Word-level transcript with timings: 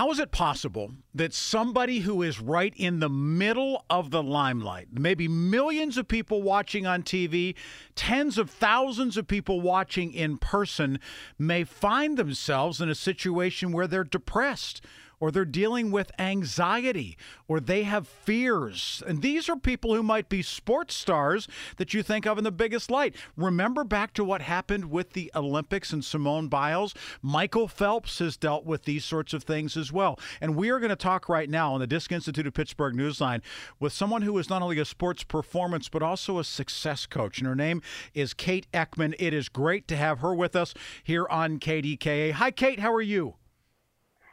How 0.00 0.10
is 0.10 0.18
it 0.18 0.32
possible 0.32 0.94
that 1.14 1.34
somebody 1.34 1.98
who 1.98 2.22
is 2.22 2.40
right 2.40 2.72
in 2.74 3.00
the 3.00 3.10
middle 3.10 3.84
of 3.90 4.10
the 4.10 4.22
limelight, 4.22 4.88
maybe 4.92 5.28
millions 5.28 5.98
of 5.98 6.08
people 6.08 6.40
watching 6.40 6.86
on 6.86 7.02
TV, 7.02 7.54
tens 7.96 8.38
of 8.38 8.48
thousands 8.48 9.18
of 9.18 9.28
people 9.28 9.60
watching 9.60 10.14
in 10.14 10.38
person, 10.38 11.00
may 11.38 11.64
find 11.64 12.16
themselves 12.16 12.80
in 12.80 12.88
a 12.88 12.94
situation 12.94 13.72
where 13.72 13.86
they're 13.86 14.02
depressed? 14.02 14.82
Or 15.20 15.30
they're 15.30 15.44
dealing 15.44 15.90
with 15.90 16.10
anxiety 16.18 17.16
or 17.46 17.60
they 17.60 17.84
have 17.84 18.08
fears. 18.08 19.02
And 19.06 19.22
these 19.22 19.48
are 19.48 19.56
people 19.56 19.94
who 19.94 20.02
might 20.02 20.28
be 20.28 20.42
sports 20.42 20.94
stars 20.94 21.46
that 21.76 21.92
you 21.94 22.02
think 22.02 22.26
of 22.26 22.38
in 22.38 22.44
the 22.44 22.50
biggest 22.50 22.90
light. 22.90 23.14
Remember 23.36 23.84
back 23.84 24.14
to 24.14 24.24
what 24.24 24.42
happened 24.42 24.90
with 24.90 25.12
the 25.12 25.30
Olympics 25.34 25.92
and 25.92 26.04
Simone 26.04 26.48
Biles? 26.48 26.94
Michael 27.22 27.68
Phelps 27.68 28.18
has 28.18 28.36
dealt 28.36 28.64
with 28.64 28.84
these 28.84 29.04
sorts 29.04 29.34
of 29.34 29.44
things 29.44 29.76
as 29.76 29.92
well. 29.92 30.18
And 30.40 30.56
we 30.56 30.70
are 30.70 30.80
going 30.80 30.90
to 30.90 30.96
talk 30.96 31.28
right 31.28 31.50
now 31.50 31.74
on 31.74 31.80
the 31.80 31.86
Disc 31.86 32.10
Institute 32.10 32.46
of 32.46 32.54
Pittsburgh 32.54 32.94
Newsline 32.94 33.42
with 33.78 33.92
someone 33.92 34.22
who 34.22 34.38
is 34.38 34.48
not 34.48 34.62
only 34.62 34.78
a 34.78 34.84
sports 34.84 35.22
performance 35.22 35.88
but 35.88 36.02
also 36.02 36.38
a 36.38 36.44
success 36.44 37.04
coach. 37.04 37.38
And 37.38 37.46
her 37.46 37.54
name 37.54 37.82
is 38.14 38.32
Kate 38.32 38.66
Eckman. 38.72 39.14
It 39.18 39.34
is 39.34 39.48
great 39.48 39.86
to 39.88 39.96
have 39.96 40.20
her 40.20 40.34
with 40.34 40.56
us 40.56 40.72
here 41.02 41.26
on 41.28 41.58
KDKA. 41.58 42.32
Hi, 42.32 42.50
Kate. 42.50 42.80
How 42.80 42.92
are 42.94 43.02
you? 43.02 43.34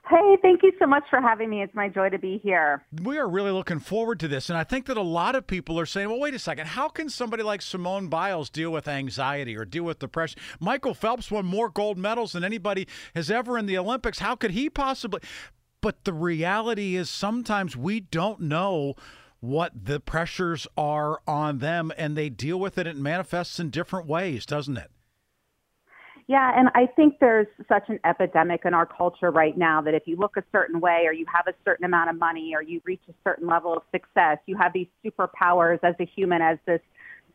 Hey, 0.10 0.38
thank 0.42 0.64
you 0.64 0.72
so 0.80 0.86
much 0.86 1.04
for 1.10 1.20
having 1.20 1.50
me. 1.50 1.62
It's 1.62 1.76
my 1.76 1.90
joy 1.90 2.10
to 2.10 2.18
be 2.18 2.38
here. 2.38 2.82
We 3.04 3.18
are 3.18 3.28
really 3.28 3.52
looking 3.52 3.80
forward 3.80 4.22
to 4.22 4.30
this. 4.30 4.50
And 4.50 4.58
I 4.58 4.64
think 4.64 4.86
that 4.86 4.96
a 4.96 5.02
lot 5.02 5.36
of 5.36 5.48
people 5.48 5.78
are 5.78 5.86
saying, 5.86 6.08
well, 6.08 6.20
wait 6.20 6.34
a 6.34 6.40
second. 6.40 6.68
How 6.68 6.88
can 6.88 7.10
somebody 7.10 7.44
like 7.44 7.62
Simone 7.62 8.08
Biles 8.08 8.50
deal 8.50 8.72
with 8.72 8.88
anxiety 8.88 9.58
or 9.58 9.66
deal 9.66 9.84
with 9.84 10.00
depression? 10.00 10.40
Michael 10.62 10.94
Phelps 10.94 11.30
won 11.30 11.46
more 11.46 11.70
gold 11.70 11.98
medals 11.98 12.32
than 12.32 12.46
anybody 12.46 12.88
has 13.16 13.30
ever 13.30 13.58
in 13.58 13.66
the 13.66 13.78
Olympics. 13.78 14.20
How 14.20 14.36
could 14.36 14.52
he 14.52 14.70
possibly? 14.70 15.20
But 15.82 16.06
the 16.06 16.14
reality 16.14 16.96
is 16.96 17.10
sometimes 17.10 17.76
we 17.76 18.00
don't 18.00 18.40
know 18.40 18.96
what 19.42 19.74
the 19.86 20.00
pressures 20.00 20.68
are 20.78 21.20
on 21.28 21.60
them 21.60 21.92
and 21.98 22.16
they 22.16 22.30
deal 22.30 22.60
with 22.60 22.78
it. 22.78 22.88
It 22.88 22.96
manifests 22.96 23.60
in 23.60 23.72
different 23.72 24.08
ways, 24.08 24.46
doesn't 24.46 24.78
it? 24.78 24.90
Yeah, 26.28 26.52
and 26.58 26.68
I 26.76 26.88
think 26.88 27.20
there's 27.20 27.48
such 27.70 27.84
an 27.88 28.00
epidemic 28.04 28.66
in 28.66 28.74
our 28.74 28.86
culture 28.86 29.32
right 29.32 29.58
now 29.58 29.82
that 29.82 29.94
if 29.94 30.04
you 30.06 30.18
look 30.18 30.36
a 30.36 30.44
certain 30.52 30.82
way 30.82 31.04
or 31.06 31.14
you 31.14 31.26
have 31.34 31.48
a 31.48 31.56
certain 31.64 31.86
amount 31.86 32.10
of 32.10 32.20
money 32.20 32.52
or 32.54 32.62
you 32.62 32.82
reach 32.84 33.02
a 33.10 33.14
certain 33.24 33.48
level 33.48 33.72
of 33.74 33.84
success, 33.94 34.38
you 34.46 34.58
have 34.58 34.74
these 34.74 34.88
superpowers 35.06 35.80
as 35.84 35.96
a 36.02 36.06
human, 36.06 36.42
as 36.42 36.58
this 36.66 36.82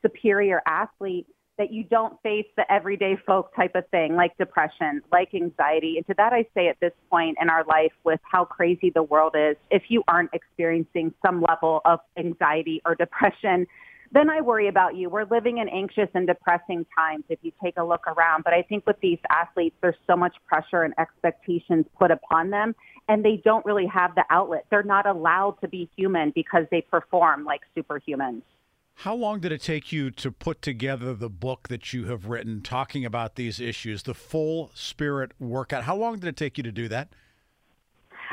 superior 0.03 0.61
athlete, 0.67 1.27
that 1.57 1.73
you 1.73 1.84
don't 1.84 2.21
face 2.23 2.47
the 2.57 2.71
everyday 2.71 3.17
folk 3.27 3.55
type 3.57 3.75
of 3.75 3.89
thing 3.89 4.15
like 4.15 4.37
depression, 4.37 5.01
like 5.11 5.33
anxiety. 5.34 5.97
And 5.97 6.06
to 6.09 6.15
that, 6.19 6.34
I 6.34 6.45
say 6.55 6.69
at 6.69 6.79
this 6.81 6.93
point 7.11 7.39
in 7.41 7.49
our 7.49 7.65
life 7.65 7.93
with 8.05 8.21
how 8.31 8.45
crazy 8.45 8.91
the 8.91 9.03
world 9.03 9.34
is, 9.39 9.56
if 9.71 9.84
you 9.89 10.03
aren't 10.06 10.31
experiencing 10.34 11.15
some 11.25 11.43
level 11.49 11.81
of 11.87 12.01
anxiety 12.19 12.83
or 12.84 12.95
depression, 12.95 13.67
then 14.13 14.29
I 14.29 14.43
worry 14.43 14.69
about 14.69 14.95
you. 14.95 15.09
We're 15.09 15.25
living 15.25 15.59
in 15.59 15.69
anxious 15.69 16.09
and 16.15 16.27
depressing 16.27 16.85
times 16.97 17.25
if 17.29 17.39
you 17.43 17.53
take 17.63 17.79
a 17.79 17.85
look 17.85 18.07
around. 18.07 18.45
But 18.45 18.53
I 18.53 18.63
think 18.63 18.87
with 18.87 19.01
these 19.01 19.19
athletes, 19.31 19.75
there's 19.81 19.97
so 20.07 20.17
much 20.17 20.37
pressure 20.47 20.83
and 20.83 20.93
expectations 20.99 21.87
put 21.99 22.11
upon 22.11 22.51
them, 22.51 22.75
and 23.09 23.25
they 23.25 23.41
don't 23.43 23.65
really 23.65 23.87
have 23.87 24.15
the 24.15 24.25
outlet. 24.29 24.67
They're 24.71 24.83
not 24.83 25.07
allowed 25.07 25.61
to 25.63 25.69
be 25.69 25.91
human 25.97 26.31
because 26.35 26.65
they 26.71 26.83
perform 26.83 27.45
like 27.45 27.63
superhumans. 27.77 28.43
How 28.97 29.15
long 29.15 29.41
did 29.41 29.53
it 29.53 29.63
take 29.63 29.91
you 29.91 30.11
to 30.11 30.31
put 30.31 30.61
together 30.61 31.15
the 31.15 31.31
book 31.31 31.69
that 31.69 31.95
you 31.95 32.05
have 32.05 32.27
written 32.27 32.61
talking 32.61 33.07
about 33.07 33.37
these 33.37 33.59
issues, 33.59 34.03
the 34.03 34.15
full 34.15 34.71
spirit 34.75 35.33
workout? 35.41 35.85
How 35.85 35.97
long 35.97 36.19
did 36.19 36.29
it 36.29 36.37
take 36.37 36.59
you 36.59 36.63
to 36.65 36.73
do 36.73 36.89
that? 36.89 37.09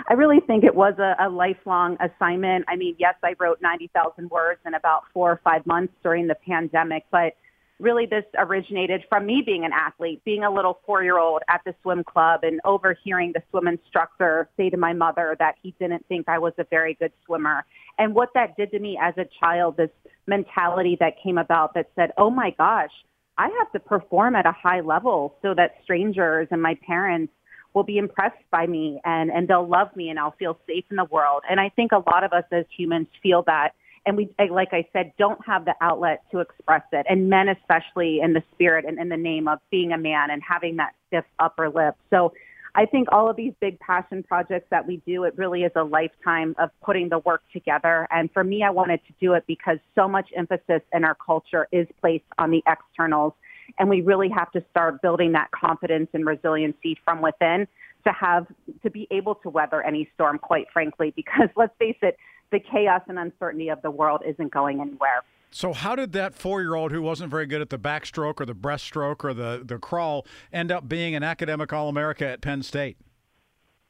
I 0.07 0.13
really 0.13 0.39
think 0.39 0.63
it 0.63 0.75
was 0.75 0.93
a, 0.99 1.15
a 1.19 1.29
lifelong 1.29 1.97
assignment. 1.99 2.65
I 2.67 2.75
mean, 2.75 2.95
yes, 2.97 3.15
I 3.23 3.35
wrote 3.39 3.61
90,000 3.61 4.29
words 4.29 4.59
in 4.65 4.73
about 4.73 5.03
four 5.13 5.31
or 5.31 5.41
five 5.43 5.65
months 5.65 5.93
during 6.03 6.27
the 6.27 6.35
pandemic, 6.35 7.05
but 7.11 7.33
really 7.79 8.05
this 8.05 8.25
originated 8.37 9.03
from 9.07 9.25
me 9.25 9.41
being 9.45 9.63
an 9.63 9.71
athlete, 9.73 10.21
being 10.25 10.43
a 10.43 10.51
little 10.51 10.79
four-year-old 10.85 11.41
at 11.47 11.61
the 11.65 11.73
swim 11.81 12.03
club 12.03 12.41
and 12.43 12.59
overhearing 12.65 13.31
the 13.33 13.41
swim 13.49 13.67
instructor 13.67 14.49
say 14.57 14.69
to 14.69 14.77
my 14.77 14.93
mother 14.93 15.35
that 15.39 15.55
he 15.61 15.73
didn't 15.79 16.05
think 16.07 16.27
I 16.27 16.39
was 16.39 16.53
a 16.57 16.65
very 16.69 16.95
good 16.95 17.13
swimmer. 17.25 17.65
And 17.97 18.13
what 18.13 18.29
that 18.35 18.57
did 18.57 18.71
to 18.71 18.79
me 18.79 18.99
as 19.01 19.13
a 19.17 19.25
child, 19.39 19.77
this 19.77 19.89
mentality 20.27 20.97
that 20.99 21.13
came 21.23 21.37
about 21.37 21.73
that 21.75 21.89
said, 21.95 22.11
oh 22.17 22.29
my 22.29 22.51
gosh, 22.57 22.91
I 23.37 23.47
have 23.59 23.71
to 23.71 23.79
perform 23.79 24.35
at 24.35 24.45
a 24.45 24.51
high 24.51 24.81
level 24.81 25.35
so 25.41 25.53
that 25.55 25.75
strangers 25.83 26.49
and 26.51 26.61
my 26.61 26.77
parents 26.85 27.31
will 27.73 27.83
be 27.83 27.97
impressed 27.97 28.43
by 28.51 28.65
me 28.65 28.99
and, 29.05 29.29
and 29.29 29.47
they'll 29.47 29.67
love 29.67 29.95
me 29.95 30.09
and 30.09 30.19
I'll 30.19 30.35
feel 30.39 30.57
safe 30.67 30.85
in 30.89 30.97
the 30.97 31.05
world. 31.05 31.43
And 31.49 31.59
I 31.59 31.69
think 31.69 31.91
a 31.91 32.03
lot 32.09 32.23
of 32.23 32.33
us 32.33 32.43
as 32.51 32.65
humans 32.75 33.07
feel 33.21 33.43
that. 33.43 33.73
And 34.05 34.17
we, 34.17 34.29
like 34.49 34.69
I 34.71 34.87
said, 34.91 35.13
don't 35.19 35.39
have 35.45 35.65
the 35.65 35.75
outlet 35.81 36.23
to 36.31 36.39
express 36.39 36.83
it. 36.91 37.05
And 37.09 37.29
men, 37.29 37.47
especially 37.49 38.21
in 38.21 38.33
the 38.33 38.41
spirit 38.53 38.85
and 38.85 38.97
in 38.97 39.09
the 39.09 39.17
name 39.17 39.47
of 39.47 39.59
being 39.69 39.91
a 39.91 39.97
man 39.97 40.31
and 40.31 40.41
having 40.47 40.77
that 40.77 40.93
stiff 41.07 41.25
upper 41.39 41.69
lip. 41.69 41.95
So 42.09 42.33
I 42.75 42.85
think 42.85 43.09
all 43.11 43.29
of 43.29 43.35
these 43.35 43.53
big 43.59 43.79
passion 43.79 44.23
projects 44.23 44.67
that 44.71 44.87
we 44.87 45.01
do, 45.05 45.23
it 45.23 45.37
really 45.37 45.63
is 45.63 45.71
a 45.75 45.83
lifetime 45.83 46.55
of 46.57 46.69
putting 46.83 47.09
the 47.09 47.19
work 47.19 47.41
together. 47.51 48.07
And 48.11 48.31
for 48.31 48.43
me, 48.43 48.63
I 48.63 48.69
wanted 48.69 49.01
to 49.07 49.13
do 49.19 49.33
it 49.33 49.43
because 49.47 49.79
so 49.95 50.07
much 50.07 50.29
emphasis 50.35 50.81
in 50.93 51.03
our 51.03 51.15
culture 51.15 51.67
is 51.71 51.87
placed 51.99 52.25
on 52.37 52.51
the 52.51 52.63
externals 52.67 53.33
and 53.79 53.89
we 53.89 54.01
really 54.01 54.29
have 54.29 54.51
to 54.51 54.63
start 54.69 55.01
building 55.01 55.31
that 55.31 55.49
confidence 55.51 56.09
and 56.13 56.25
resiliency 56.25 56.97
from 57.03 57.21
within 57.21 57.67
to 58.05 58.13
have 58.13 58.45
to 58.83 58.89
be 58.89 59.07
able 59.11 59.35
to 59.35 59.49
weather 59.49 59.81
any 59.81 60.09
storm 60.13 60.37
quite 60.37 60.67
frankly 60.71 61.11
because 61.15 61.49
let's 61.55 61.73
face 61.79 61.97
it 62.01 62.17
the 62.51 62.59
chaos 62.59 63.01
and 63.07 63.19
uncertainty 63.19 63.69
of 63.69 63.81
the 63.81 63.91
world 63.91 64.21
isn't 64.27 64.51
going 64.51 64.81
anywhere. 64.81 65.23
So 65.51 65.73
how 65.73 65.95
did 65.95 66.13
that 66.13 66.33
four-year-old 66.35 66.91
who 66.91 67.01
wasn't 67.01 67.31
very 67.31 67.45
good 67.45 67.61
at 67.61 67.69
the 67.69 67.77
backstroke 67.77 68.39
or 68.39 68.45
the 68.45 68.53
breaststroke 68.53 69.23
or 69.23 69.33
the, 69.33 69.61
the 69.63 69.77
crawl 69.77 70.25
end 70.51 70.71
up 70.71 70.87
being 70.87 71.15
an 71.15 71.23
academic 71.23 71.73
all-america 71.73 72.27
at 72.27 72.41
penn 72.41 72.63
state? 72.63 72.97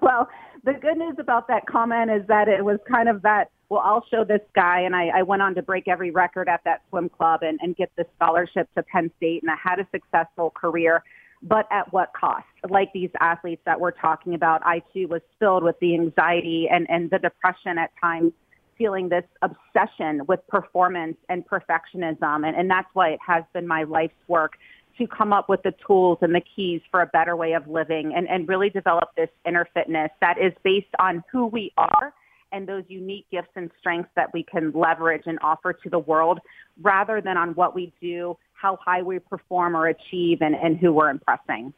Well 0.00 0.28
the 0.64 0.72
good 0.72 0.98
news 0.98 1.14
about 1.18 1.48
that 1.48 1.66
comment 1.66 2.10
is 2.10 2.26
that 2.26 2.48
it 2.48 2.64
was 2.64 2.78
kind 2.90 3.08
of 3.08 3.22
that 3.22 3.50
well, 3.68 3.82
I'll 3.84 4.04
show 4.10 4.24
this 4.24 4.40
guy. 4.54 4.80
And 4.80 4.94
I, 4.94 5.08
I 5.08 5.22
went 5.22 5.42
on 5.42 5.54
to 5.56 5.62
break 5.62 5.88
every 5.88 6.10
record 6.10 6.48
at 6.48 6.62
that 6.64 6.82
swim 6.88 7.08
club 7.08 7.42
and, 7.42 7.58
and 7.62 7.76
get 7.76 7.90
the 7.96 8.06
scholarship 8.16 8.68
to 8.76 8.82
Penn 8.82 9.10
State. 9.16 9.42
And 9.42 9.50
I 9.50 9.56
had 9.62 9.80
a 9.80 9.86
successful 9.90 10.50
career, 10.50 11.02
but 11.42 11.66
at 11.70 11.92
what 11.92 12.12
cost? 12.12 12.46
Like 12.68 12.92
these 12.92 13.10
athletes 13.20 13.62
that 13.66 13.80
we're 13.80 13.90
talking 13.90 14.34
about, 14.34 14.62
I 14.64 14.82
too 14.92 15.08
was 15.08 15.22
filled 15.38 15.64
with 15.64 15.78
the 15.80 15.94
anxiety 15.94 16.68
and, 16.70 16.86
and 16.88 17.10
the 17.10 17.18
depression 17.18 17.78
at 17.78 17.90
times, 18.00 18.32
feeling 18.78 19.08
this 19.08 19.24
obsession 19.42 20.22
with 20.28 20.46
performance 20.48 21.16
and 21.28 21.44
perfectionism. 21.46 22.46
And, 22.46 22.56
and 22.56 22.70
that's 22.70 22.88
why 22.92 23.10
it 23.10 23.20
has 23.26 23.42
been 23.52 23.66
my 23.66 23.84
life's 23.84 24.14
work 24.28 24.52
to 24.98 25.06
come 25.06 25.32
up 25.32 25.48
with 25.48 25.62
the 25.62 25.74
tools 25.86 26.18
and 26.22 26.34
the 26.34 26.42
keys 26.54 26.80
for 26.90 27.02
a 27.02 27.06
better 27.06 27.36
way 27.36 27.52
of 27.52 27.66
living 27.68 28.14
and, 28.14 28.28
and 28.28 28.48
really 28.48 28.70
develop 28.70 29.10
this 29.16 29.28
inner 29.46 29.66
fitness 29.74 30.10
that 30.20 30.38
is 30.38 30.52
based 30.62 30.86
on 30.98 31.22
who 31.30 31.46
we 31.46 31.72
are 31.76 32.14
and 32.52 32.66
those 32.66 32.84
unique 32.88 33.26
gifts 33.30 33.50
and 33.56 33.70
strengths 33.78 34.10
that 34.16 34.32
we 34.32 34.42
can 34.42 34.72
leverage 34.72 35.22
and 35.26 35.38
offer 35.42 35.72
to 35.72 35.90
the 35.90 35.98
world 35.98 36.38
rather 36.80 37.20
than 37.20 37.36
on 37.36 37.50
what 37.50 37.74
we 37.74 37.92
do, 38.00 38.36
how 38.52 38.78
high 38.84 39.02
we 39.02 39.18
perform 39.18 39.76
or 39.76 39.88
achieve, 39.88 40.38
and, 40.40 40.54
and 40.54 40.78
who 40.78 40.92
we're 40.92 41.10
impressing. 41.10 41.72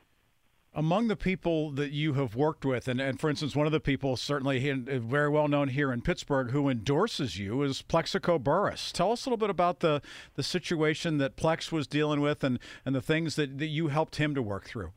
Among 0.74 1.08
the 1.08 1.16
people 1.16 1.70
that 1.72 1.90
you 1.90 2.12
have 2.12 2.36
worked 2.36 2.64
with, 2.64 2.86
and, 2.86 3.00
and 3.00 3.18
for 3.18 3.30
instance, 3.30 3.56
one 3.56 3.66
of 3.66 3.72
the 3.72 3.80
people 3.80 4.16
certainly 4.16 4.70
very 4.70 5.28
well 5.28 5.48
known 5.48 5.68
here 5.68 5.90
in 5.90 6.02
Pittsburgh 6.02 6.50
who 6.50 6.68
endorses 6.68 7.38
you 7.38 7.62
is 7.62 7.82
Plaxico 7.82 8.38
Burress. 8.38 8.92
Tell 8.92 9.10
us 9.10 9.24
a 9.24 9.28
little 9.28 9.38
bit 9.38 9.50
about 9.50 9.80
the, 9.80 10.02
the 10.34 10.42
situation 10.42 11.18
that 11.18 11.36
Plax 11.36 11.72
was 11.72 11.86
dealing 11.86 12.20
with 12.20 12.44
and, 12.44 12.58
and 12.84 12.94
the 12.94 13.00
things 13.00 13.34
that, 13.36 13.58
that 13.58 13.66
you 13.66 13.88
helped 13.88 14.16
him 14.16 14.34
to 14.34 14.42
work 14.42 14.66
through. 14.66 14.92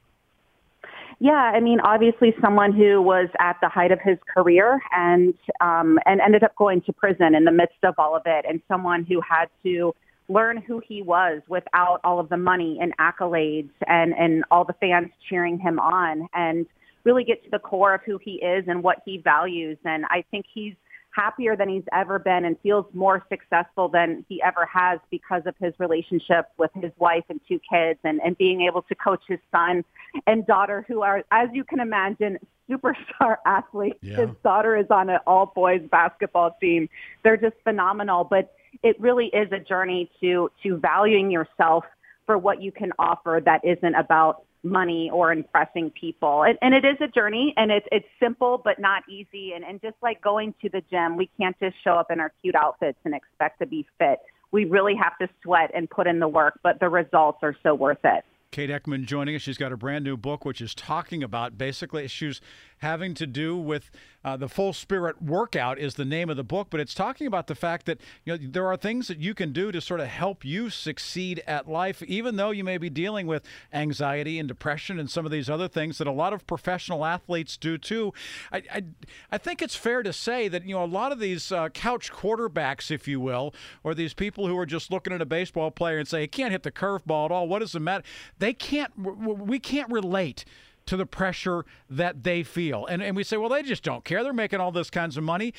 Yeah, 1.24 1.34
I 1.34 1.60
mean, 1.60 1.80
obviously, 1.82 2.34
someone 2.42 2.74
who 2.74 3.00
was 3.00 3.28
at 3.40 3.56
the 3.62 3.70
height 3.70 3.92
of 3.92 4.00
his 4.04 4.18
career 4.36 4.82
and 4.92 5.36
um, 5.62 6.00
and 6.08 6.20
ended 6.20 6.44
up 6.44 6.56
going 6.56 6.82
to 6.82 6.94
prison 6.94 7.36
in 7.36 7.44
the 7.44 7.52
midst 7.52 7.78
of 7.84 7.94
all 8.00 8.16
of 8.16 8.24
it, 8.26 8.44
and 8.50 8.60
someone 8.68 9.06
who 9.06 9.22
had 9.22 9.46
to 9.62 9.94
learn 10.30 10.58
who 10.58 10.82
he 10.84 11.04
was 11.04 11.44
without 11.48 12.00
all 12.04 12.20
of 12.20 12.28
the 12.30 12.38
money 12.38 12.80
and 12.82 12.98
accolades 12.98 13.70
and 13.86 14.16
and 14.16 14.44
all 14.50 14.66
the 14.66 14.74
fans 14.80 15.12
cheering 15.30 15.60
him 15.60 15.78
on, 15.78 16.28
and 16.34 16.66
really 17.04 17.24
get 17.24 17.44
to 17.44 17.52
the 17.52 17.60
core 17.60 17.94
of 17.94 18.02
who 18.04 18.18
he 18.18 18.44
is 18.44 18.66
and 18.68 18.82
what 18.82 18.98
he 19.06 19.20
values. 19.20 19.78
And 19.86 20.06
I 20.06 20.24
think 20.32 20.48
he's 20.52 20.74
happier 21.12 21.56
than 21.56 21.70
he's 21.70 21.84
ever 21.94 22.20
been 22.20 22.46
and 22.46 22.58
feels 22.62 22.86
more 22.94 23.24
successful 23.30 23.90
than 23.90 24.26
he 24.30 24.42
ever 24.42 24.66
has 24.66 25.00
because 25.10 25.42
of 25.46 25.56
his 25.60 25.74
relationship 25.78 26.48
with 26.58 26.72
his 26.76 26.92
wife 26.98 27.24
and 27.30 27.40
two 27.48 27.60
kids 27.70 28.00
and, 28.04 28.22
and 28.24 28.38
being 28.38 28.62
able 28.62 28.82
to 28.84 28.96
coach 28.96 29.22
his 29.28 29.40
son 29.52 29.84
and 30.26 30.46
daughter 30.48 30.86
who 30.88 31.02
are, 31.02 31.24
as 31.32 31.50
you 31.54 31.64
can 31.64 31.80
imagine, 31.80 32.38
superstar 32.70 33.36
athletes. 33.46 34.00
Yeah. 34.02 34.28
His 34.28 34.30
daughter 34.44 34.78
is 34.78 34.88
on 34.90 35.10
an 35.10 35.20
all 35.28 35.52
boys 35.54 35.82
basketball 35.92 36.56
team. 36.62 36.90
They're 37.24 37.38
just 37.38 37.56
phenomenal. 37.64 38.24
But 38.24 38.54
it 38.84 39.00
really 39.00 39.28
is 39.28 39.52
a 39.52 39.60
journey 39.60 40.10
to, 40.22 40.50
to 40.64 40.78
valuing 40.78 41.30
yourself 41.30 41.84
for 42.26 42.38
what 42.38 42.62
you 42.62 42.72
can 42.72 42.92
offer 42.98 43.42
that 43.44 43.62
isn't 43.66 43.96
about 43.96 44.44
money 44.64 45.10
or 45.12 45.32
impressing 45.32 45.90
people. 45.92 46.44
And, 46.44 46.58
and 46.62 46.74
it 46.74 46.86
is 46.86 46.98
a 47.02 47.08
journey 47.08 47.54
and 47.58 47.72
it's, 47.72 47.88
it's 47.92 48.08
simple 48.20 48.62
but 48.64 48.80
not 48.80 49.04
easy. 49.10 49.54
And, 49.54 49.64
and 49.64 49.82
just 49.82 49.96
like 50.02 50.22
going 50.22 50.54
to 50.62 50.70
the 50.70 50.82
gym, 50.90 51.18
we 51.18 51.30
can't 51.40 51.58
just 51.60 51.76
show 51.84 51.94
up 51.94 52.12
in 52.12 52.20
our 52.20 52.32
cute 52.42 52.56
outfits 52.56 53.00
and 53.06 53.14
expect 53.14 53.60
to 53.60 53.66
be 53.66 53.88
fit. 53.98 54.20
We 54.52 54.66
really 54.66 54.96
have 54.96 55.18
to 55.20 55.30
sweat 55.42 55.72
and 55.74 55.90
put 55.90 56.08
in 56.08 56.20
the 56.20 56.28
work, 56.28 56.60
but 56.62 56.80
the 56.80 56.90
results 56.90 57.40
are 57.42 57.56
so 57.64 57.74
worth 57.74 58.04
it. 58.04 58.24
Kate 58.52 58.70
Eckman 58.70 59.06
joining 59.06 59.34
us. 59.34 59.42
She's 59.42 59.58
got 59.58 59.72
a 59.72 59.78
brand 59.78 60.04
new 60.04 60.18
book, 60.18 60.44
which 60.44 60.60
is 60.60 60.76
talking 60.76 61.24
about 61.24 61.58
basically 61.58 62.04
issues 62.04 62.42
having 62.82 63.14
to 63.14 63.28
do 63.28 63.56
with 63.56 63.92
uh, 64.24 64.38
the 64.38 64.50
full 64.50 64.74
spirit 64.74 65.22
workout 65.22 65.80
is 65.80 65.96
the 65.96 66.06
name 66.06 66.30
of 66.30 66.38
the 66.38 66.44
book, 66.44 66.68
but 66.70 66.80
it's 66.80 66.94
talking 66.94 67.26
about 67.26 67.48
the 67.48 67.56
fact 67.56 67.86
that 67.86 68.00
you 68.24 68.34
know 68.34 68.40
there 68.42 68.68
are 68.68 68.78
things 68.78 69.08
that 69.08 69.20
you 69.20 69.34
can 69.34 69.52
do 69.52 69.72
to 69.72 69.82
sort 69.82 70.00
of 70.00 70.08
help 70.08 70.46
you 70.46 70.70
succeed 70.70 71.44
at 71.48 71.68
life, 71.68 72.04
even 72.04 72.36
though 72.36 72.52
you 72.52 72.64
may 72.64 72.78
be 72.78 72.90
dealing 72.90 73.26
with 73.26 73.44
anxiety 73.74 74.38
and 74.38 74.48
depression 74.48 75.00
and 75.00 75.10
some 75.10 75.26
of 75.26 75.32
these 75.32 75.50
other 75.50 75.68
things 75.68 75.98
that 75.98 76.08
a 76.08 76.12
lot 76.12 76.34
of 76.34 76.46
professional 76.46 77.06
athletes 77.06 77.58
do 77.58 77.78
too. 77.78 78.14
I 78.52 78.64
I, 78.72 78.84
I 79.32 79.38
think 79.38 79.62
it's 79.62 79.76
fair 79.76 80.04
to 80.04 80.14
say 80.14 80.48
that 80.48 80.66
you 80.66 80.76
know 80.76 80.84
a 80.84 80.86
lot 80.86 81.12
of 81.12 81.20
these 81.20 81.52
uh, 81.52 81.70
couch 81.70 82.12
quarterbacks, 82.12 82.92
if 82.92 83.08
you 83.08 83.20
will, 83.20 83.54
or 83.84 83.96
these 83.96 84.14
people 84.14 84.48
who 84.48 84.58
are 84.58 84.68
just 84.68 84.92
looking 84.92 85.14
at 85.14 85.22
a 85.22 85.26
baseball 85.26 85.72
player 85.72 86.00
and 86.00 86.08
say 86.08 86.22
he 86.22 86.28
can't 86.28 86.52
hit 86.52 86.64
the 86.64 86.72
curveball 86.72 87.26
at 87.26 87.32
all. 87.32 87.48
What 87.48 87.60
does 87.60 87.72
the 87.72 87.80
matter? 87.80 88.04
They 88.38 88.54
can't. 88.54 88.92
We 88.98 89.60
can't 89.60 89.92
relate 89.92 90.46
to 90.86 90.98
the 90.98 91.06
pressure 91.06 91.66
that 91.90 92.24
they 92.24 92.44
feel. 92.44 92.86
And, 92.86 93.02
and 93.02 93.16
we 93.16 93.24
say, 93.24 93.38
well, 93.38 93.50
they 93.50 93.64
just 93.64 93.84
don't 93.84 94.04
care. 94.04 94.24
They're 94.24 94.34
making 94.34 94.60
all 94.60 94.72
this 94.72 94.90
kinds 94.90 95.18
of 95.18 95.24
money. 95.24 95.54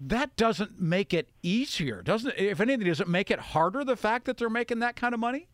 That 0.00 0.36
doesn't 0.36 0.80
make 0.80 1.12
it 1.12 1.28
easier, 1.42 2.02
doesn't 2.02 2.34
it? 2.36 2.40
If 2.40 2.60
anything, 2.60 2.86
does 2.86 3.00
it 3.00 3.08
make 3.08 3.30
it 3.30 3.40
harder, 3.40 3.84
the 3.84 3.96
fact 3.96 4.26
that 4.26 4.36
they're 4.36 4.48
making 4.48 4.78
that 4.78 4.96
kind 4.96 5.12
of 5.12 5.20
money? 5.20 5.48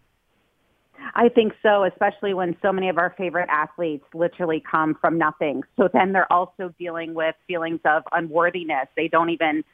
I 1.14 1.28
think 1.28 1.54
so, 1.62 1.84
especially 1.84 2.34
when 2.34 2.56
so 2.62 2.72
many 2.72 2.88
of 2.88 2.98
our 2.98 3.14
favorite 3.16 3.48
athletes 3.50 4.04
literally 4.14 4.62
come 4.70 4.94
from 5.00 5.18
nothing. 5.18 5.62
So 5.76 5.88
then 5.92 6.12
they're 6.12 6.32
also 6.32 6.74
dealing 6.78 7.14
with 7.14 7.34
feelings 7.46 7.80
of 7.84 8.02
unworthiness. 8.12 8.88
They 8.96 9.08
don't 9.08 9.30
even 9.30 9.64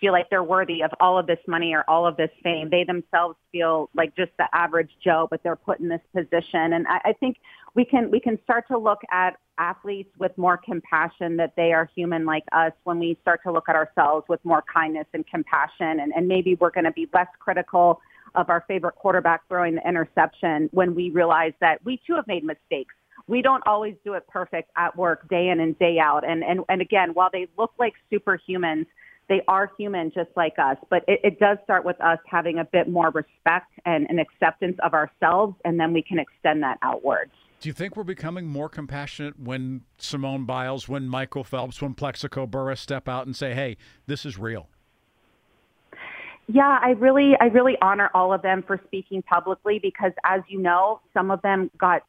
feel 0.00 0.12
like 0.12 0.28
they're 0.28 0.44
worthy 0.44 0.82
of 0.82 0.90
all 1.00 1.18
of 1.18 1.26
this 1.26 1.38
money 1.46 1.74
or 1.74 1.84
all 1.88 2.06
of 2.06 2.16
this 2.16 2.30
fame. 2.42 2.68
They 2.70 2.84
themselves 2.84 3.36
feel 3.50 3.88
like 3.94 4.14
just 4.14 4.32
the 4.38 4.46
average 4.52 4.90
Joe, 5.02 5.26
but 5.30 5.42
they're 5.42 5.56
put 5.56 5.80
in 5.80 5.88
this 5.88 6.02
position. 6.14 6.72
And 6.74 6.86
I, 6.86 7.00
I 7.06 7.12
think 7.14 7.38
we 7.78 7.84
can 7.84 8.10
we 8.10 8.18
can 8.18 8.36
start 8.42 8.66
to 8.66 8.76
look 8.76 8.98
at 9.12 9.36
athletes 9.56 10.10
with 10.18 10.36
more 10.36 10.56
compassion 10.56 11.36
that 11.36 11.52
they 11.56 11.72
are 11.72 11.88
human 11.94 12.26
like 12.26 12.42
us 12.50 12.72
when 12.82 12.98
we 12.98 13.16
start 13.22 13.40
to 13.44 13.52
look 13.52 13.68
at 13.68 13.76
ourselves 13.76 14.26
with 14.28 14.44
more 14.44 14.64
kindness 14.72 15.06
and 15.14 15.24
compassion 15.28 16.00
and, 16.00 16.12
and 16.16 16.26
maybe 16.26 16.56
we're 16.56 16.72
going 16.72 16.82
to 16.82 16.90
be 16.90 17.08
less 17.14 17.28
critical 17.38 18.00
of 18.34 18.50
our 18.50 18.64
favorite 18.66 18.96
quarterback 18.96 19.42
throwing 19.48 19.76
the 19.76 19.88
interception 19.88 20.68
when 20.72 20.92
we 20.92 21.10
realize 21.10 21.52
that 21.60 21.78
we 21.84 22.00
too 22.04 22.16
have 22.16 22.26
made 22.26 22.42
mistakes. 22.42 22.96
We 23.28 23.42
don't 23.42 23.62
always 23.64 23.94
do 24.04 24.14
it 24.14 24.26
perfect 24.26 24.72
at 24.76 24.96
work 24.96 25.28
day 25.28 25.50
in 25.50 25.60
and 25.60 25.78
day 25.78 26.00
out. 26.00 26.28
And 26.28 26.42
and, 26.42 26.62
and 26.68 26.80
again 26.80 27.10
while 27.14 27.30
they 27.32 27.46
look 27.56 27.70
like 27.78 27.94
superhumans 28.12 28.86
they 29.28 29.42
are 29.46 29.70
human 29.78 30.10
just 30.14 30.30
like 30.36 30.54
us, 30.58 30.76
but 30.90 31.04
it, 31.06 31.20
it 31.22 31.38
does 31.38 31.58
start 31.64 31.84
with 31.84 32.00
us 32.00 32.18
having 32.26 32.58
a 32.58 32.64
bit 32.64 32.88
more 32.88 33.10
respect 33.10 33.72
and 33.84 34.06
an 34.08 34.18
acceptance 34.18 34.76
of 34.82 34.94
ourselves, 34.94 35.54
and 35.64 35.78
then 35.78 35.92
we 35.92 36.02
can 36.02 36.18
extend 36.18 36.62
that 36.62 36.78
outwards. 36.82 37.32
Do 37.60 37.68
you 37.68 37.72
think 37.72 37.96
we're 37.96 38.04
becoming 38.04 38.46
more 38.46 38.68
compassionate 38.68 39.38
when 39.38 39.82
Simone 39.98 40.44
Biles, 40.44 40.88
when 40.88 41.08
Michael 41.08 41.44
Phelps, 41.44 41.82
when 41.82 41.94
Plaxico 41.94 42.46
Burress 42.46 42.80
step 42.80 43.08
out 43.08 43.26
and 43.26 43.34
say, 43.34 43.52
"Hey, 43.52 43.76
this 44.06 44.24
is 44.24 44.38
real"? 44.38 44.68
Yeah, 46.46 46.78
I 46.80 46.90
really, 46.90 47.34
I 47.40 47.46
really 47.46 47.76
honor 47.82 48.10
all 48.14 48.32
of 48.32 48.42
them 48.42 48.62
for 48.62 48.80
speaking 48.86 49.22
publicly 49.22 49.80
because, 49.82 50.12
as 50.24 50.40
you 50.48 50.62
know, 50.62 51.00
some 51.12 51.30
of 51.30 51.42
them 51.42 51.70
got 51.76 52.02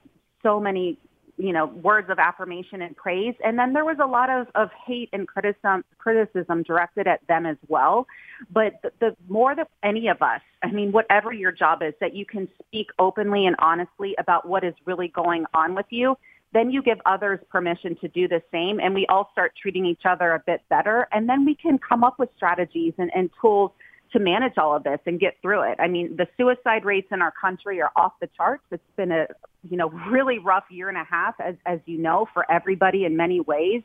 so 0.43 0.59
many 0.59 0.97
you 1.39 1.53
know, 1.53 1.67
words 1.67 2.09
of 2.09 2.19
affirmation 2.19 2.81
and 2.81 2.95
praise. 2.97 3.33
And 3.43 3.57
then 3.57 3.71
there 3.71 3.85
was 3.85 3.97
a 4.03 4.05
lot 4.05 4.29
of, 4.29 4.47
of 4.55 4.69
hate 4.85 5.09
and 5.13 5.25
criticism, 5.25 5.85
criticism 5.97 6.63
directed 6.63 7.07
at 7.07 7.25
them 7.27 7.45
as 7.45 7.55
well. 7.69 8.07
But 8.51 8.81
the, 8.83 8.91
the 8.99 9.15
more 9.29 9.55
that 9.55 9.69
any 9.81 10.09
of 10.09 10.21
us, 10.21 10.41
I 10.61 10.71
mean, 10.71 10.91
whatever 10.91 11.31
your 11.31 11.53
job 11.53 11.81
is, 11.81 11.93
that 12.01 12.13
you 12.13 12.25
can 12.25 12.49
speak 12.65 12.87
openly 12.99 13.45
and 13.45 13.55
honestly 13.59 14.15
about 14.19 14.49
what 14.49 14.65
is 14.65 14.73
really 14.85 15.07
going 15.07 15.45
on 15.53 15.75
with 15.75 15.85
you, 15.89 16.17
then 16.51 16.71
you 16.71 16.81
give 16.83 16.97
others 17.05 17.39
permission 17.49 17.95
to 18.01 18.09
do 18.09 18.27
the 18.27 18.41
same. 18.51 18.81
And 18.81 18.93
we 18.93 19.05
all 19.07 19.29
start 19.31 19.53
treating 19.59 19.85
each 19.85 20.01
other 20.03 20.33
a 20.33 20.39
bit 20.45 20.61
better. 20.69 21.07
And 21.13 21.29
then 21.29 21.45
we 21.45 21.55
can 21.55 21.79
come 21.79 22.03
up 22.03 22.19
with 22.19 22.29
strategies 22.35 22.93
and, 22.97 23.09
and 23.15 23.29
tools 23.39 23.71
to 24.11 24.19
manage 24.19 24.57
all 24.57 24.75
of 24.75 24.83
this 24.83 24.99
and 25.05 25.19
get 25.19 25.37
through 25.41 25.61
it. 25.71 25.77
I 25.79 25.87
mean, 25.87 26.17
the 26.17 26.27
suicide 26.35 26.83
rates 26.83 27.07
in 27.11 27.21
our 27.21 27.31
country 27.31 27.81
are 27.81 27.91
off 27.95 28.13
the 28.19 28.27
charts. 28.35 28.63
It's 28.71 28.83
been 28.97 29.11
a, 29.11 29.27
you 29.67 29.77
know, 29.77 29.89
really 30.09 30.39
rough 30.39 30.65
year 30.69 30.89
and 30.89 30.97
a 30.97 31.03
half, 31.03 31.35
as, 31.39 31.55
as 31.65 31.79
you 31.85 31.97
know, 31.97 32.27
for 32.33 32.49
everybody 32.51 33.05
in 33.05 33.17
many 33.17 33.41
ways. 33.41 33.83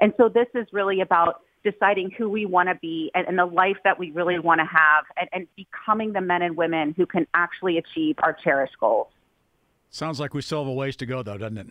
And 0.00 0.12
so 0.16 0.28
this 0.28 0.46
is 0.54 0.66
really 0.72 1.00
about 1.00 1.42
deciding 1.64 2.10
who 2.12 2.28
we 2.28 2.46
want 2.46 2.68
to 2.68 2.76
be 2.76 3.10
and, 3.14 3.26
and, 3.26 3.38
the 3.38 3.44
life 3.44 3.76
that 3.82 3.98
we 3.98 4.12
really 4.12 4.38
want 4.38 4.60
to 4.60 4.64
have 4.64 5.04
and, 5.16 5.28
and 5.32 5.48
becoming 5.56 6.12
the 6.12 6.20
men 6.20 6.42
and 6.42 6.56
women 6.56 6.94
who 6.96 7.06
can 7.06 7.26
actually 7.34 7.76
achieve 7.76 8.14
our 8.22 8.32
cherished 8.32 8.78
goals. 8.78 9.08
Sounds 9.90 10.20
like 10.20 10.32
we 10.32 10.42
still 10.42 10.60
have 10.60 10.68
a 10.68 10.72
ways 10.72 10.94
to 10.96 11.06
go, 11.06 11.22
though, 11.22 11.38
doesn't 11.38 11.58
it? 11.58 11.66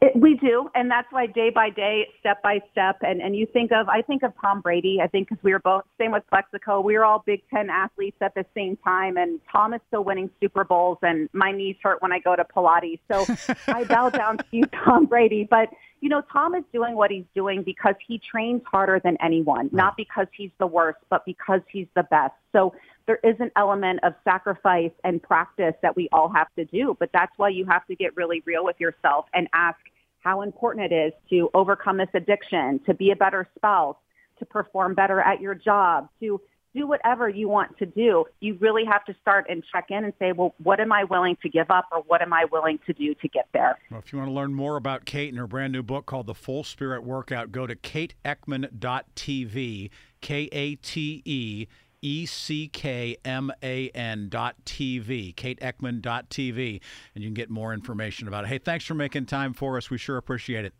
It, 0.00 0.12
we 0.14 0.34
do, 0.34 0.68
and 0.74 0.90
that's 0.90 1.06
why 1.10 1.26
day 1.26 1.50
by 1.50 1.70
day, 1.70 2.06
step 2.20 2.42
by 2.42 2.60
step, 2.72 2.96
and 3.02 3.20
and 3.20 3.36
you 3.36 3.46
think 3.52 3.72
of 3.72 3.88
I 3.88 4.02
think 4.02 4.22
of 4.22 4.32
Tom 4.40 4.60
Brady. 4.60 4.98
I 5.02 5.06
think 5.06 5.28
because 5.28 5.42
we 5.42 5.52
were 5.52 5.58
both 5.58 5.84
same 5.98 6.12
with 6.12 6.22
Plaxico. 6.28 6.80
We 6.80 6.96
were 6.96 7.04
all 7.04 7.22
Big 7.26 7.42
Ten 7.52 7.70
athletes 7.70 8.16
at 8.20 8.34
the 8.34 8.44
same 8.54 8.76
time, 8.78 9.16
and 9.16 9.40
Tom 9.50 9.74
is 9.74 9.80
still 9.88 10.04
winning 10.04 10.30
Super 10.40 10.64
Bowls, 10.64 10.98
and 11.02 11.28
my 11.32 11.52
knees 11.52 11.76
hurt 11.82 12.02
when 12.02 12.12
I 12.12 12.18
go 12.18 12.36
to 12.36 12.44
Pilates. 12.44 13.00
So 13.10 13.26
I 13.68 13.84
bow 13.84 14.10
down 14.10 14.38
to 14.38 14.44
you, 14.50 14.64
Tom 14.84 15.06
Brady. 15.06 15.46
But 15.48 15.68
you 16.06 16.10
know, 16.10 16.22
Tom 16.32 16.54
is 16.54 16.62
doing 16.72 16.94
what 16.94 17.10
he's 17.10 17.24
doing 17.34 17.64
because 17.64 17.96
he 18.06 18.20
trains 18.30 18.62
harder 18.64 19.00
than 19.02 19.16
anyone, 19.20 19.68
not 19.72 19.96
because 19.96 20.28
he's 20.32 20.52
the 20.60 20.66
worst, 20.68 20.98
but 21.10 21.24
because 21.24 21.60
he's 21.68 21.88
the 21.96 22.04
best. 22.04 22.32
So 22.52 22.72
there 23.06 23.18
is 23.24 23.34
an 23.40 23.50
element 23.56 23.98
of 24.04 24.14
sacrifice 24.22 24.92
and 25.02 25.20
practice 25.20 25.74
that 25.82 25.96
we 25.96 26.08
all 26.12 26.28
have 26.28 26.46
to 26.54 26.64
do, 26.64 26.96
but 27.00 27.10
that's 27.12 27.32
why 27.38 27.48
you 27.48 27.66
have 27.66 27.84
to 27.88 27.96
get 27.96 28.16
really 28.16 28.40
real 28.46 28.64
with 28.64 28.76
yourself 28.78 29.26
and 29.34 29.48
ask 29.52 29.80
how 30.20 30.42
important 30.42 30.92
it 30.92 30.94
is 30.94 31.12
to 31.30 31.50
overcome 31.54 31.96
this 31.96 32.10
addiction, 32.14 32.78
to 32.86 32.94
be 32.94 33.10
a 33.10 33.16
better 33.16 33.44
spouse, 33.56 33.96
to 34.38 34.46
perform 34.46 34.94
better 34.94 35.20
at 35.20 35.40
your 35.40 35.56
job, 35.56 36.08
to 36.20 36.40
do 36.76 36.86
whatever 36.86 37.28
you 37.28 37.48
want 37.48 37.76
to 37.78 37.86
do, 37.86 38.26
you 38.40 38.56
really 38.60 38.84
have 38.84 39.04
to 39.06 39.14
start 39.20 39.46
and 39.48 39.64
check 39.72 39.86
in 39.88 40.04
and 40.04 40.12
say, 40.18 40.32
well, 40.32 40.54
what 40.62 40.78
am 40.78 40.92
I 40.92 41.04
willing 41.04 41.38
to 41.42 41.48
give 41.48 41.70
up 41.70 41.86
or 41.90 42.02
what 42.06 42.20
am 42.22 42.32
I 42.32 42.44
willing 42.50 42.78
to 42.86 42.92
do 42.92 43.14
to 43.14 43.28
get 43.28 43.48
there? 43.52 43.78
Well, 43.90 44.00
if 44.00 44.12
you 44.12 44.18
want 44.18 44.30
to 44.30 44.34
learn 44.34 44.54
more 44.54 44.76
about 44.76 45.06
Kate 45.06 45.30
and 45.30 45.38
her 45.38 45.46
brand 45.46 45.72
new 45.72 45.82
book 45.82 46.06
called 46.06 46.26
The 46.26 46.34
Full 46.34 46.64
Spirit 46.64 47.02
Workout, 47.02 47.50
go 47.50 47.66
to 47.66 47.74
kateeckman.tv, 47.74 49.90
K 50.20 50.48
A 50.52 50.74
T 50.76 51.22
E 51.24 51.66
E 52.02 52.26
C 52.26 52.68
K 52.68 53.16
M 53.24 53.50
A 53.62 53.88
N 53.90 54.28
dot 54.28 54.56
TV, 54.64 55.34
kateeckman 55.34 56.02
dot 56.02 56.28
TV, 56.28 56.80
and 57.14 57.24
you 57.24 57.28
can 57.28 57.34
get 57.34 57.50
more 57.50 57.72
information 57.72 58.28
about 58.28 58.44
it. 58.44 58.48
Hey, 58.48 58.58
thanks 58.58 58.84
for 58.84 58.94
making 58.94 59.26
time 59.26 59.54
for 59.54 59.76
us. 59.76 59.90
We 59.90 59.98
sure 59.98 60.16
appreciate 60.16 60.64
it. 60.64 60.74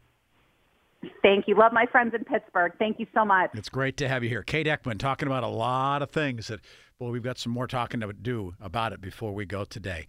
Thank 1.23 1.49
you. 1.49 1.57
Love 1.57 1.73
my 1.73 1.87
friends 1.87 2.15
in 2.15 2.25
Pittsburgh. 2.25 2.73
Thank 2.79 2.99
you 2.99 3.07
so 3.15 3.25
much. 3.25 3.51
It's 3.55 3.69
great 3.69 3.97
to 3.99 4.09
have 4.09 4.23
you 4.23 4.29
here. 4.29 4.43
Kate 4.43 4.67
Eckman 4.67 4.99
talking 4.99 5.27
about 5.27 5.43
a 5.43 5.49
lot 5.49 6.03
of 6.03 6.11
things 6.11 6.49
that, 6.49 6.61
boy, 6.99 7.11
we've 7.11 7.23
got 7.23 7.39
some 7.39 7.53
more 7.53 7.67
talking 7.67 8.01
to 8.01 8.13
do 8.13 8.55
about 8.61 8.93
it 8.93 9.01
before 9.01 9.33
we 9.33 9.45
go 9.45 9.65
today. 9.65 10.07